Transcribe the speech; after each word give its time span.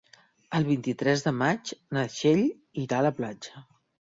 El 0.59 0.63
vint-i-tres 0.69 1.25
de 1.27 1.33
maig 1.41 1.73
na 1.99 2.07
Txell 2.15 2.43
irà 2.87 3.03
a 3.03 3.07
la 3.11 3.13
platja. 3.21 3.67